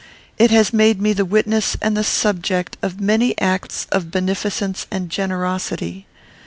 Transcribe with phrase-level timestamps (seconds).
[0.39, 5.11] It has made me the witness and the subject of many acts of beneficence and
[5.11, 6.07] generosity.